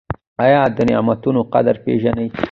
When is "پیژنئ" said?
1.83-2.27